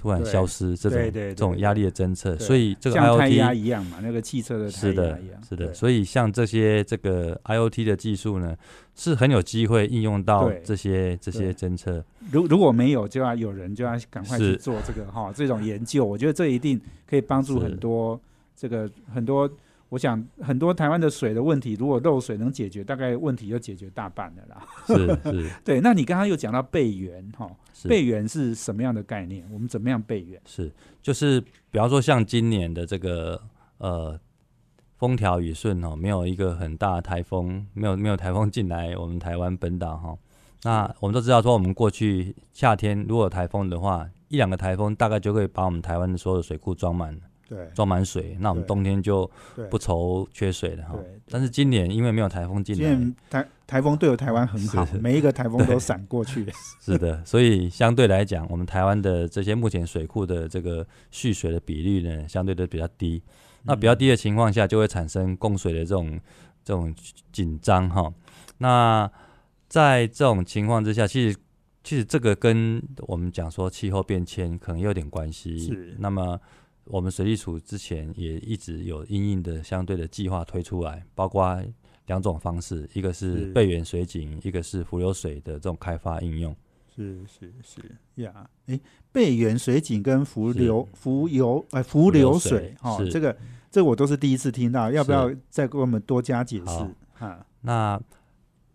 [0.01, 8.57] 突然消失，这种这种压力的侦测，所以这个 IOT 一样嘛，那个汽车的胎是的是的，所以像这些这个 IOT 的技术呢，
[8.95, 12.03] 是很有机会应用到这些这些侦测。
[12.31, 16.03] 如如果没有，就要有人就要赶快去做这个哈这种研究。
[16.03, 18.19] 我觉得这一定可以帮助很多
[18.55, 19.47] 这个很多，
[19.91, 24.65] 我想很多台湾的水的问题，如果漏水能解决，大概问题就解决大半了啦。
[24.87, 24.95] 是
[25.29, 29.45] 是 对，那你刚刚又讲到备源哈，是备源是什么样的概念？
[29.51, 30.41] 我们怎么样备源？
[30.45, 33.41] 是，就是比方说像今年的这个
[33.79, 34.17] 呃
[34.95, 40.17] 风调雨顺哦，没有一个很大的台风，没有没有台风进来我们台湾本岛哈。
[40.63, 47.19] 那我们都知道说，我们过去夏天如果有台风的话，一两个台风大概就可以把我们台湾的所有的水库装满，
[47.51, 49.29] 对装满水，那我们冬天就
[49.69, 50.95] 不愁缺水了哈。
[50.95, 51.19] 对。
[51.29, 56.47] 但是今年因为没有台风进来，现在台台风对我台湾很好，每一个台风都闪过去。
[56.79, 63.21] 是的，所以相对来讲，我们台湾的这些目前水库的这个蓄水的比率呢，相对的比较低。
[63.63, 66.17] 那比较低的情况下，就会产生供水的这种
[66.63, 66.95] 这种
[67.33, 68.13] 紧张哈。
[68.59, 69.11] 那
[69.67, 71.37] 在这种情况之下，其实
[71.83, 75.59] 其实这个跟我们讲说气候变迁可能有点关系。
[75.59, 76.39] 是那么
[76.91, 81.63] 我们水利署之前也一直有应应的相对的计划推出来，包括
[82.07, 86.55] 两种方式，一个是是备源水井，一个是浮流水的这种开发应用。
[86.93, 87.81] 是是是
[88.21, 88.77] 呀，哎，
[89.13, 93.37] 备源水井跟浮流浮游呃浮流水水哈，是这个
[93.71, 97.45] 这个我都是第一次听到，要不要再给我们多加解释好哈？
[97.61, 97.99] 那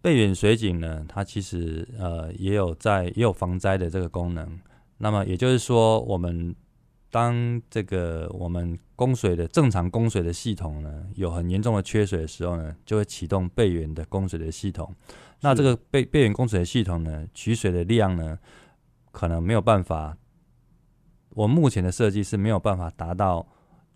[0.00, 4.59] 备源水井呢，它其实呃也有在也有防灾的这个功能。
[4.98, 6.57] 那么也就是说，我们
[7.16, 14.94] 当这个我们供水的正常供水的系统呢，有很严重的缺水的时候呢，就会启动备源的供水的系统。
[15.40, 18.38] 那这个备备源供水的系统呢，取水的量呢，
[19.12, 20.14] 可能没有办法，
[21.31, 23.46] 我目前的设计是没有办法达到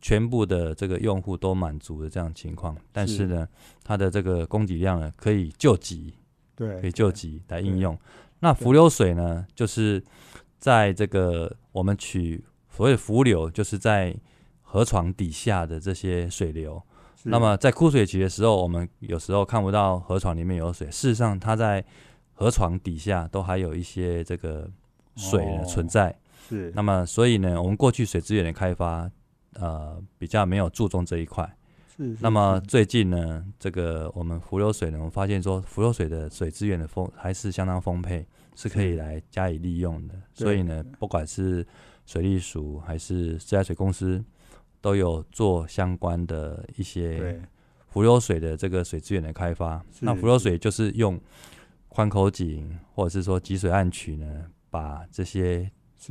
[0.01, 2.75] 全部的这个用户都满足的这样的情况。
[2.91, 3.47] 但是呢，
[3.85, 6.15] 它的这个供给量呢，可以救急，
[6.55, 7.99] 对，可以救急来应用。
[8.39, 10.03] 那浮流水呢，就是
[10.59, 14.15] 在这个我们取所谓的浮流，就是在
[14.63, 16.83] 河床底下的这些水流。
[17.25, 21.85] 那么在枯水期的时候，我们有时候看不到河床里面有水，事实上它在
[22.33, 24.71] 河床底下都还有一些这个
[25.17, 26.17] 水呢哦存在。
[26.49, 29.11] 是那么所以呢，我们过去水资源的开发，
[29.53, 31.49] 呃，比较没有注重这一块。
[31.95, 40.15] 是，那么最近呢，这个我们浮流水呢，我们发现说浮流水的水资源的丰还是相当丰沛，是可以来加以利用的。
[40.33, 41.67] 所以呢，不管是
[42.11, 44.21] 水利署还是自来水公司，
[44.81, 47.41] 都有做相关的一些对
[47.89, 49.81] 浮流水的这个水资源的开发。
[50.01, 51.21] 那浮流水就是用
[51.89, 55.71] 宽口井或者是说集水暗渠呢，把这些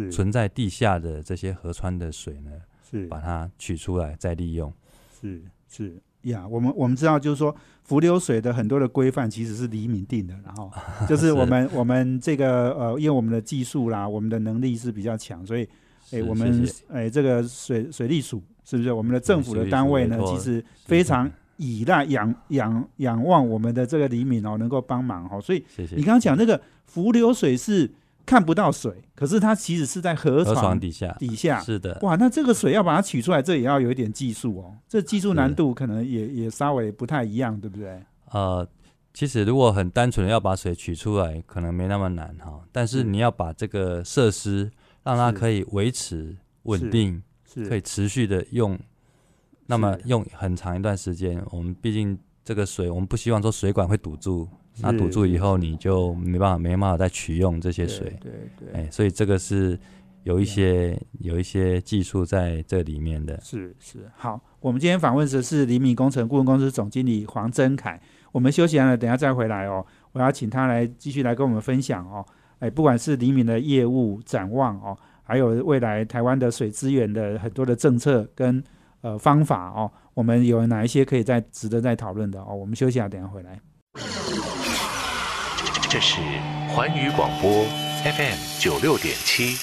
[0.09, 2.51] 存在地下的这些河川的水呢，
[2.89, 4.71] 是把它取出来再利用。
[5.19, 10.71] 是是呀，我们我们知道，就是说浮流水的很多的规范其实是黎明定的， 然后
[11.09, 15.67] 就是我们我们这个呃，因为我们的技术啦，我们的能力是比较强，所以
[16.11, 25.63] 哎，我们哎这个水水利署是不是我们的政府的单位呢其实非常依赖仰仰仰望我们的这个黎明哦，能够帮忙哦，所以。
[25.91, 27.91] 你刚刚讲那个浮流水是
[28.25, 31.59] 看不到水，可是它其实是在河河床床底下底下。
[31.59, 34.77] 是的，哇，那这个水要把它取出来，这也要有一点技术哦。
[34.87, 37.99] 这技术难度可能也也稍微不太一样，对不对？
[38.31, 38.65] 呃，
[39.13, 42.61] 其实如果很单纯的要把水取出来，可能没那么难哈。
[42.71, 44.71] 但是是你要把这个设施
[45.09, 48.77] 让它可以维持稳定，是可以持续的用，
[49.65, 51.43] 那么用很长一段时间。
[51.51, 54.47] 我们毕竟这个水，我们不希望说水管会堵住，
[54.81, 58.17] 那堵住以后你就没办法没办法再取用这些水。
[58.21, 59.79] 对对对，哎，所以这个是
[60.23, 63.39] 有一些有一些技术在这里面的。
[63.41, 64.39] 是是好。
[64.59, 67.99] 我们今天访问的是黎明工程顾问公司总经理黄真凯。
[68.31, 69.83] 我们休息完了，等下再回来哦。
[70.11, 72.25] 我要请他来继续来跟我们分享哦。
[72.59, 78.63] 哎，不管是黎明的业务展望哦，还有未来台湾的水资源的很多的政策跟
[79.01, 82.53] 呃方法哦，我们有哪一些可以再值得再讨论的哦？
[82.53, 83.59] 我们休息下，等下回来。
[85.89, 86.21] 这是
[86.69, 87.49] 环宇广播
[88.03, 89.55] FM 九六点七，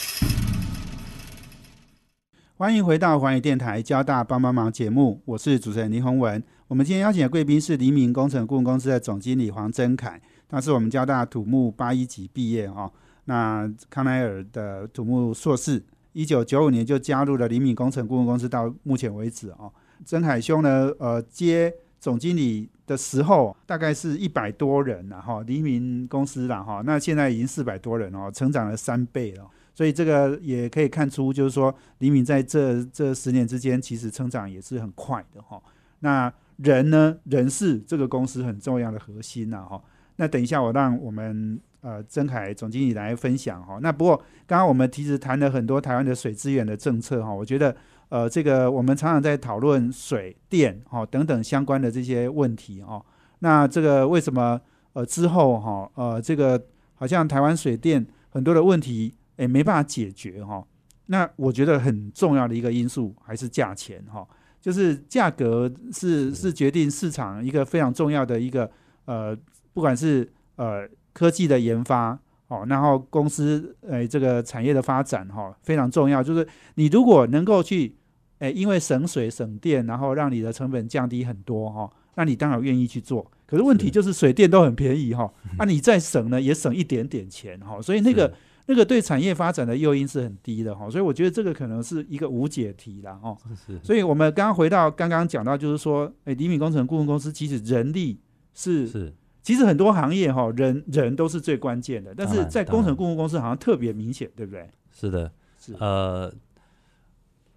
[2.57, 6.43] 欢迎回到环宇电台交大帮帮忙节目，我是主持人林宏文。
[6.69, 10.21] 我们今天邀请的贵宾是黎明工程顾问公司的总经理黄真凯。
[10.49, 12.91] 他是我们交大土木八一级毕业哦，
[13.25, 15.83] 那康奈尔的土木硕士，
[16.13, 19.73] 一九九五年就加入了黎明工程顾问公司，到目前为止哦，
[20.05, 35.61] 曾海兄呢，呃，接总经理的时候大概是一百多人了哈，黎明公司了哈，那现在已经四百多人哦，成长了三倍了，所以这个也可以看出，就是说黎明在这这十年之间，其实成长也是很快的哈。
[36.01, 39.83] 那人呢，人是这个公司很重要的核心呐哈。
[40.17, 43.79] 那等一下，我让我们呃曾凯总经理来分享哈。
[43.83, 47.77] 那不过刚刚我们其实谈了很多台湾的水资源的政策哈，我觉得
[48.09, 53.05] 呃这个我们常常在讨论水电哈等等相关的这些问题哦。
[53.41, 54.59] 那这个为什么
[54.95, 56.61] 呃之后哈呃这个
[56.95, 60.65] 好像台湾水电很多的问题诶没办法解决哈？
[61.07, 64.27] 那我觉得很重要的一个因素还是价钱哈，
[64.63, 68.71] 就是价格是是决定市场一个非常重要的一个
[69.05, 69.37] 呃。
[69.77, 76.23] 不管是呃科技的研发哦，然后公司诶这个产业的发展哈非常重要。
[76.23, 77.95] 就是你如果能够去
[78.39, 83.31] 诶因为省水省电，然后让你的成本降低很多哈，那你当然愿意去做。
[83.47, 88.33] 可是问题就是水电都很便宜哈，那 你再省呢也省一点点钱哈，所以那个
[88.65, 90.89] 那个对产业发展的诱因是很低的哈。
[90.89, 93.37] 所以我觉得这个可能是一个无解题了哈。
[93.83, 98.19] 所以我们刚刚回到刚刚讲到，就是说诶李敏工程顾问公司其实人力
[98.55, 99.13] 是是。
[99.47, 104.69] 其实很多行业哈，人人都是最关键的，但是在工程顾问公司好像特别明显，对不对？
[104.91, 106.35] 是的，是呃，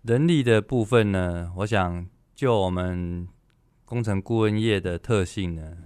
[0.04, 3.28] 人力的部分呢，我想就我们
[3.86, 5.78] 工程顾问业的特性呢，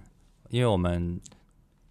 [0.50, 1.18] 因为我们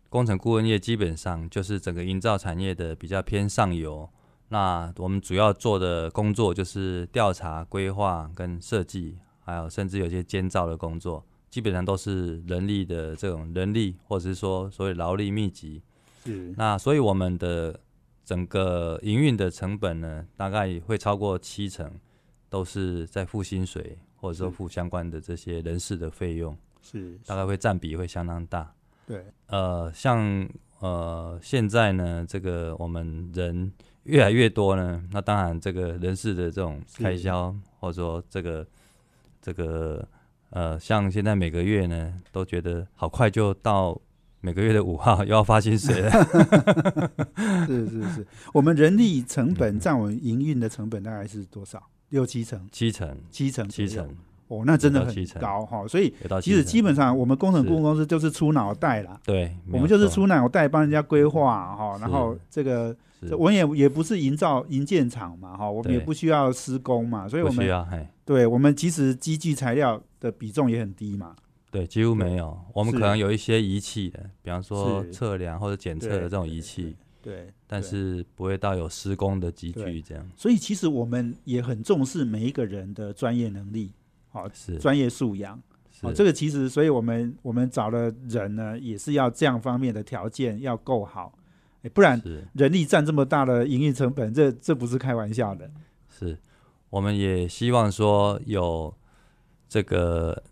[0.10, 4.08] 工程顾问业基本上就是整个营造产业的比较偏上游，
[4.49, 11.26] 那我们主要做的工作就是调查、规划跟设计，还有甚至有些监造的工作。
[11.54, 15.84] 基本上都是人力的这种人力，或者是说所谓劳力密集。
[16.26, 16.52] 是。
[16.58, 17.80] 那所以我们的
[18.26, 21.94] 整个营运的成本呢，大概会超过七成，
[22.50, 26.58] 都是在付薪水，或者说付相关的这些人事的费用。
[26.82, 27.20] 是。
[27.24, 28.74] 大概会占比会相当大。
[29.06, 29.24] 对。
[29.46, 33.72] 呃，像呃现在呢，这个我们人
[34.06, 38.66] 越来越多呢，那当然这个人事的这种开销，或者说这个
[39.39, 40.04] 这个。
[40.54, 44.00] 呃，像现在每个月呢，都觉得好快就到
[44.39, 46.12] 每个月的五号 又要发薪水了。
[47.66, 51.82] 是是是，我们人力成本占我们营运的成本大概是多少？
[52.10, 52.68] 六七成？
[52.72, 53.18] 七成？
[53.32, 53.68] 七成？
[53.68, 54.08] 七成？
[54.48, 55.88] 哦，那真的很高哈。
[55.88, 59.20] 所以其实基本上我们工程顾问公司就是出脑袋啦。
[59.26, 62.96] 对，我们就是出脑袋帮人家规划哈，然后这个
[63.31, 70.01] 我们也也不是营造营建厂嘛哈，我们也不需要施工嘛，所以我们对我们其实机具材料。
[70.23, 71.36] 的比重也很低嘛？
[71.69, 72.57] 对，几乎没有。
[72.73, 80.25] 我们可能有一些仪器的，比方说测量或者检测的这种仪器，对，但是不会到有施工的机具这样。
[80.38, 83.91] 所以其实我们也很重视每一个人的专业能力，
[84.29, 85.62] 好，是专业素养。
[86.03, 91.38] 哦，这个其实，所以我们我们找的人呢，也是要这样方面的条件要够好，
[91.89, 92.22] 不然
[92.54, 95.69] 人力占这么大的营运成本，这这不是开玩笑的。
[96.10, 96.38] 是，
[96.89, 98.93] 我们也希望说有。
[99.69, 100.43] 这个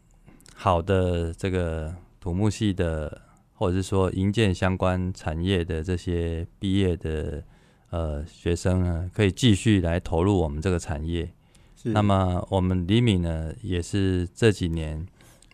[0.56, 3.22] 好的这个土木系的，
[3.54, 7.44] 或者是说营建相关产业的这些毕业的
[7.92, 11.32] 呃学生呢，可以继续来投入我们这个产业。
[11.84, 15.06] 那么我们李敏呢，也是这几年，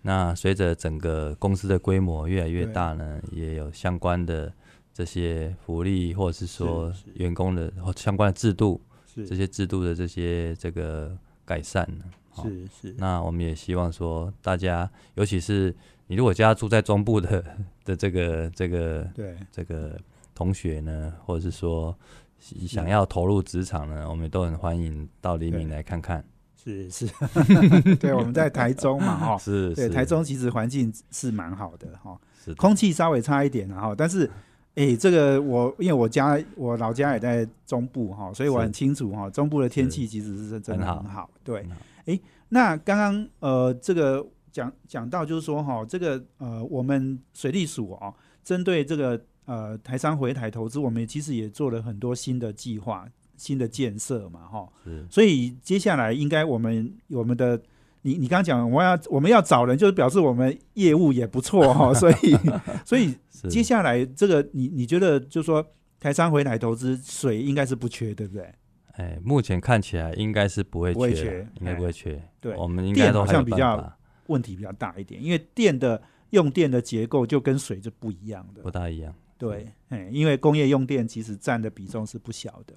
[0.03, 4.53] 那随着整个公司的规模越来越大呢，也有相关的
[4.97, 8.81] 这些福利，或者是说员工的或相关的制度，
[9.13, 12.05] 这些制度的这些这个改善呢。
[12.41, 15.71] 是是，那我们也希望说，大家尤其是
[16.07, 17.45] 你如果家住在中部的
[17.85, 19.37] 的这个这个对。
[19.51, 19.99] 这个
[20.33, 21.95] 同学呢，或者是说
[22.39, 26.25] 想要投入职场呢，我们都很欢迎到黎明来看看。
[26.55, 27.07] 是是，
[28.01, 34.29] 对，我们在台中嘛，哈， 是，对，台中其实环境是蛮好的，哈，是，空气稍微差一点，然后，但是，
[34.77, 41.65] 哎，这个我因为我家我老家也在中部，哈，所以我很清楚，哈，中部的天气其实是真的很好，对。
[42.05, 42.19] 哎，
[42.49, 48.13] 那刚刚呃，这个讲讲到就是说哈，这个呃，我们水利署哦，
[48.43, 54.69] 针对这个呃台商回台投资，我们其实也做了很多新的计划、新的建设嘛哈。
[54.83, 57.59] 是所以接下来应该我们我们的
[58.01, 62.37] 你你刚刚讲我要我们要找人，就是表示我们业务也不错哈，所以
[62.85, 63.13] 所以
[63.49, 65.65] 接下来这个你你觉得就是说
[65.99, 68.53] 台商回来投资水应该是不缺，对不对？
[68.93, 72.21] 哎，目前看起来应该是不会不会缺应该不哎会缺。
[72.39, 73.93] 对我们应该都还有像比较
[74.27, 78.71] 问题比较大一点，因为电的用电的结构就跟水是不一样的不。
[78.71, 79.13] 大一样。
[79.37, 82.73] 对，哎，因为工业用电其实占的比重是不小的。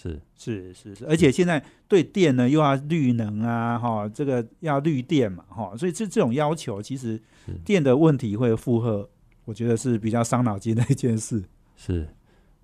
[0.00, 7.20] 是是是是，而且现在对电呢又要绿能啊，哈，这个要绿电嘛，哈，所以这这种要求，其实
[7.64, 9.10] 电的问题会负荷，
[9.44, 11.42] 我觉得是比较伤脑筋的一件事。
[11.74, 12.08] 是。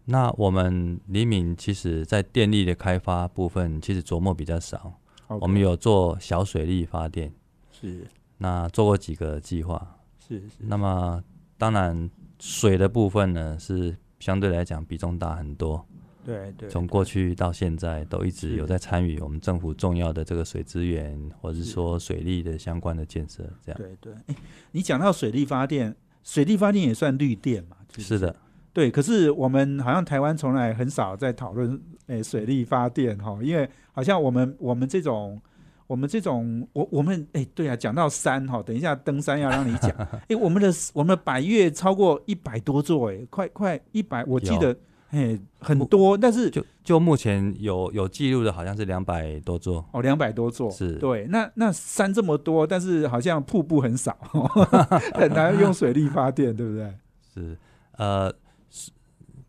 [0.07, 5.01] 那我们李敏其实在电力的开发部分，其实琢磨比较少。
[5.41, 7.32] 我们有做小水力发电，
[7.72, 8.07] 是
[8.39, 9.97] 那做过几个计划。
[10.20, 11.24] 是是，那么
[11.57, 12.09] 当然
[12.39, 15.85] 水的部分呢，是相对来讲比重大很多。
[16.25, 21.70] 对对，从过去到现在，都一直有在参与我们政府重要的这个水资源，或者是是。
[21.72, 23.45] 说水利的相关的建设。
[23.64, 23.81] 这样。
[23.81, 24.35] 对对，哎，
[24.72, 27.77] 你讲到水力发电，水力发电也算绿电嘛？
[27.93, 28.35] 不是的，
[28.72, 35.41] 对，可是我们好像台湾从来很少在讨论诶水力发电哈，因为好像我们我们这种
[35.87, 39.91] 我们这种我我们诶对啊，讲到山哈，等一下登山要让你讲，
[40.29, 44.77] 诶，我们的我们的百越超过一百多座哎，快快一百，我记得
[45.14, 49.84] 诶很多，但是就就目前有有记录的，好像是两百多座。
[49.92, 54.16] 哦两百多座是对，那那山这么多，但是好像瀑布很少，
[55.14, 56.92] 很难用水力发电， 对不对？
[57.32, 57.56] 是
[57.96, 58.32] 呃，
[58.68, 58.90] 是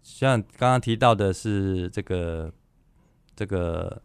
[0.03, 2.51] 像刚刚提到的是这个
[3.35, 4.01] 这个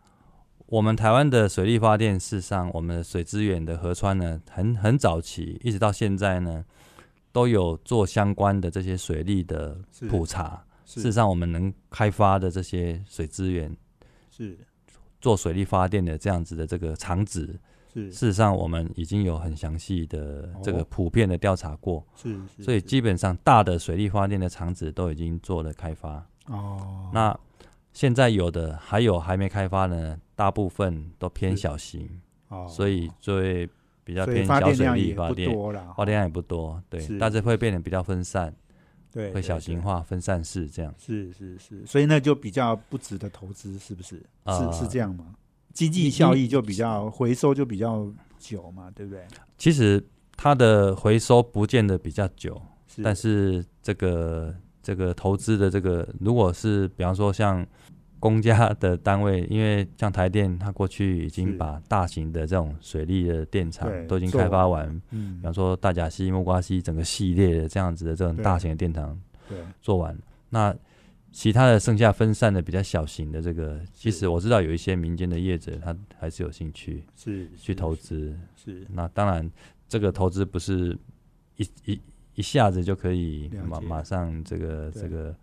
[0.66, 6.64] 我们台湾的水力发电，事实上我们的水资源的河川呢，很很早期一直到现在呢，
[7.32, 9.76] 都有做相关的这些水利的
[10.08, 10.64] 普查。
[10.94, 13.76] 事实上，我们能开发的这些水资源，
[14.30, 14.58] 是。
[15.20, 17.60] 做水力发电的这样子的这个厂址，
[17.92, 18.10] 是。
[18.10, 26.26] 事实上我们已经有很详细的这个哦普遍的调查过，是是，所以基本上大的水力发电的厂址都已经做了开发。
[26.46, 27.38] 哦，那
[27.92, 32.08] 现在有的还有还没开发呢，大部分都偏小型，
[32.48, 32.66] 哦。
[32.66, 33.68] 所以就会
[34.02, 38.54] 比较偏小水力发电，多，发电量也不多，对，但是会变得比较分散，
[39.12, 40.94] 对对会小型化、分散式这样。
[40.98, 44.22] 是是是，所以那就比较不值得投资，是不是？
[44.44, 45.34] 呃是是这样吗？
[45.72, 49.24] 经济效益就比较回收就比较久嘛，对不对？
[49.56, 50.04] 其实
[50.36, 57.64] 它的回收不见得比较久，是但是这个这个投资的这个，如果是比方说像
[58.20, 65.38] 公家的单位，因为像台电，它过去已经把大型的这种水利的电厂都已经开发完完，嗯。
[65.38, 69.18] 比方说大甲溪、木瓜溪整个系列的这样子的这种大型的电厂
[69.48, 69.58] 对。
[69.80, 70.16] 做完，
[70.50, 70.72] 那
[71.32, 78.36] 其他的剩下分散的比较小型的这个，其实我知道有一些民间的业者，他还是有兴趣是去投资。
[78.54, 78.86] 是。
[78.90, 79.50] 那当然，
[79.88, 80.98] 这个投资不是
[81.56, 82.00] 一一
[82.34, 85.34] 一下子就可以马马上这个这个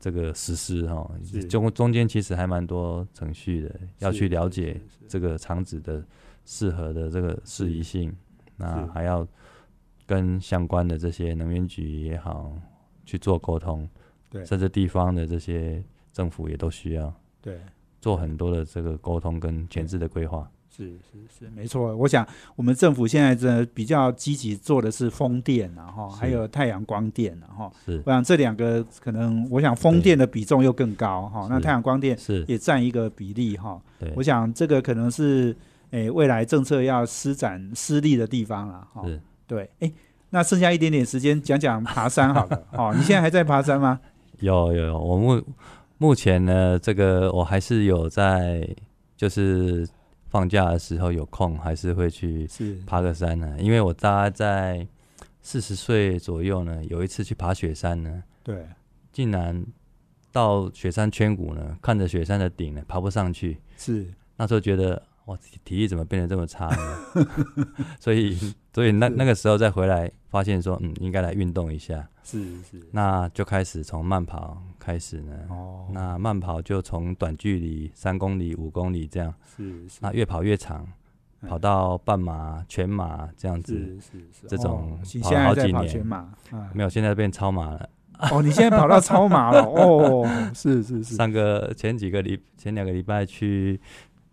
[0.00, 6.02] 这个实施哈是，中中间其实还蛮多程序的，要去了解这个厂址的
[6.46, 8.10] 适合的这个适宜性，
[8.56, 9.28] 那还要
[10.06, 12.52] 跟相关的这些能源局也好
[13.04, 13.88] 去做沟通，
[14.30, 14.44] 对。
[14.46, 17.60] 甚至地方的这些政府也都需要对。
[18.00, 20.50] 做很多的这个沟通跟前置的规划。
[20.74, 21.94] 是是是没错。
[21.96, 33.80] 我想我们政府现在真的比较积极做的是风电然后还有太阳光电然后是我想这两个可能，我想风电的比重又更高哈，那太阳光电是，也占一个比例哈。
[33.98, 35.54] 对我，想这个可能是
[35.90, 39.02] 诶、未来政策要施展施力的地方了哈。
[39.04, 39.20] 是。
[39.46, 39.92] 对，诶、
[40.30, 42.62] 那剩下一点点时间讲讲爬山好了。
[42.72, 43.98] 哦， 你现在还在爬山吗？
[44.38, 45.42] 有有有，我目
[45.98, 48.66] 目前呢，这个我还是有在，
[49.16, 49.86] 就是
[50.30, 52.48] 放假的时候有空，还是会去
[52.86, 53.56] 爬个山呢。
[53.58, 54.86] 因为我大概在
[55.42, 58.64] 四十岁左右呢，有一次去爬雪山呢，对，
[59.12, 59.66] 竟然
[60.30, 63.58] 到雪山圈谷呢，看着雪山的顶呢，爬不上去。
[63.76, 64.06] 是
[64.36, 67.26] 那时候觉得，哇，体体力怎么变得这么差呢？
[68.00, 68.36] 所以，
[68.74, 72.08] 所以那那个时候再回来，发现说，嗯，应该来运动一下。
[72.24, 75.32] 是是那就开始从慢跑开始呢。
[75.48, 80.84] 哦，那慢跑就从短距离三公里、五公里这样，是是那越跑越长，
[81.42, 83.74] 嗯跑到半马、全马这样子。
[83.74, 86.16] 是是是这种跑好几年跑全马
[86.50, 86.70] 啊？
[86.74, 87.88] 没有，现在变超马了。
[88.30, 93.80] 哦，你现在跑到超马了哦，是是是，上个前几个礼前两个礼拜去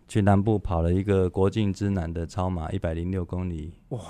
[0.08, 4.00] 去南部跑了一个国境之南的超马，一百零六公里，哇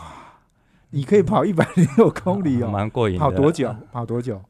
[0.91, 3.21] 你可以跑一百零六 公里哦，蛮过瘾的。
[3.21, 3.75] 跑多久？
[3.93, 4.41] 跑多久？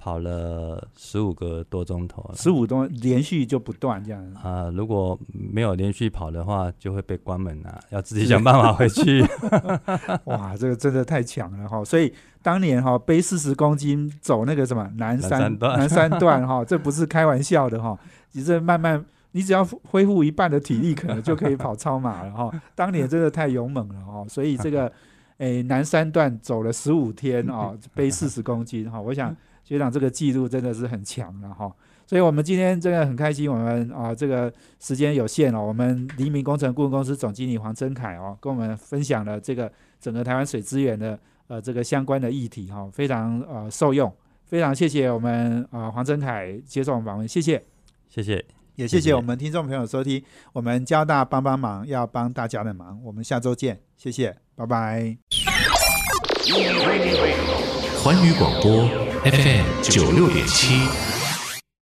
[0.00, 2.36] 跑了十五个多钟头了。
[2.36, 4.34] 十五多连续就不断这样。
[4.34, 9.20] 啊、如果没有连续跑的话，就会被关门啊， 要自己想办法回去。
[10.26, 11.82] 哇，这个真的太强了哈！
[11.84, 17.98] 所以当年哈背四十公斤走那个什么南山南山段南山段哈，这不是开玩笑的哈。
[18.32, 22.50] 你这慢慢，你只要恢复一半的体力，可能就可以跑超马了哈。
[22.74, 24.90] 当年真的太勇猛了哈，所以这个
[25.38, 31.70] 诶南山段走了十五天啊，背四十公斤哈，我想学长这个记录真的是很强了哈。
[32.06, 34.50] 所以我们今天真的很开心，我们啊这个
[34.80, 39.70] 时间有限哦，我们黎明工程顾问公司总经理黄真凯哦，跟我们分享了这个
[40.00, 41.18] 整个台湾水资源的
[41.48, 44.10] 呃这个相关的议题哈、非常呃受用，
[44.46, 47.62] 非常谢谢我们啊、黄真凯接受我们访问，谢谢，
[48.08, 48.57] 谢谢。
[48.78, 50.22] 也谢谢我们听众朋友收听，
[50.52, 55.16] 我们交大帮帮忙要帮大家的忙，我们下周见，谢谢，拜拜。
[58.00, 58.88] 环宇广播
[59.24, 61.07] FM 九六点七。